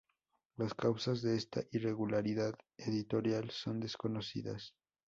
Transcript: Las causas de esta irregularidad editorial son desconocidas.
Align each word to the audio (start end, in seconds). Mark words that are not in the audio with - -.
Las 0.55 0.73
causas 0.73 1.21
de 1.21 1.35
esta 1.35 1.61
irregularidad 1.73 2.55
editorial 2.79 3.51
son 3.51 3.79
desconocidas. 3.79 4.73